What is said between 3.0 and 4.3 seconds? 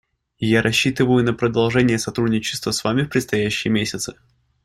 в предстоящие месяцы.